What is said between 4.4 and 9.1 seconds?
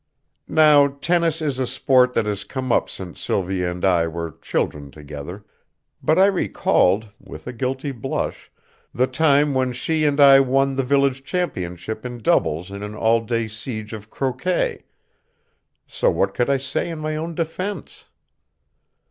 children together, but I recalled, with a guilty blush, the